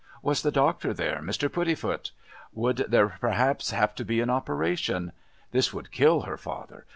Was 0.23 0.41
the 0.41 0.49
doctor 0.51 0.95
there, 0.95 1.19
Mr. 1.21 1.47
Puddifoot? 1.47 2.09
Would 2.53 2.77
there 2.89 3.07
perhaps 3.19 3.69
have 3.69 3.93
to 3.93 4.03
be 4.03 4.19
an 4.19 4.31
operation? 4.31 5.11
This 5.51 5.75
would 5.75 5.91
kill 5.91 6.21
her 6.21 6.37
father. 6.37 6.87